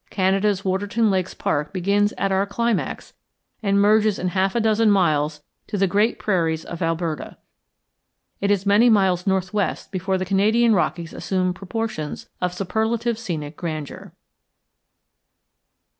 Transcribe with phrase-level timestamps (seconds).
[0.09, 3.13] Canada's Waterton Lakes Park begins at our climax
[3.61, 7.37] and merges in half a dozen miles into the great prairies of Alberta.
[8.39, 14.11] It is many miles northwest before the Canadian Rockies assume proportions of superlative scenic grandeur.